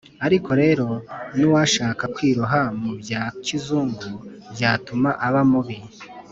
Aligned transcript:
ariko 0.25 0.51
rero 0.61 0.87
n’uwashaka 1.37 2.03
kwiroha 2.15 2.61
mu 2.81 2.91
bya 3.01 3.21
kizungu 3.45 4.09
byatuma 4.53 5.09
aba 5.27 5.41
mubi 5.51 5.77